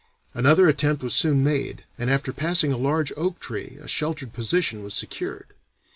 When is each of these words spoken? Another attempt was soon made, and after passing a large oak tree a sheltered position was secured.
Another 0.33 0.67
attempt 0.67 1.03
was 1.03 1.13
soon 1.13 1.43
made, 1.43 1.83
and 1.95 2.09
after 2.09 2.33
passing 2.33 2.73
a 2.73 2.75
large 2.75 3.13
oak 3.15 3.39
tree 3.39 3.77
a 3.79 3.87
sheltered 3.87 4.33
position 4.33 4.81
was 4.81 4.95
secured. 4.95 5.49